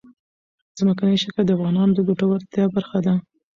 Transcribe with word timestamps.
ځمکنی 0.77 1.15
شکل 1.23 1.43
د 1.45 1.51
افغانانو 1.57 1.95
د 1.95 1.99
ګټورتیا 2.09 2.65
برخه 2.75 2.99
ده. 3.05 3.13